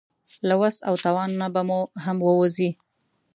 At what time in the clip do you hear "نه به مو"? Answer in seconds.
1.41-1.79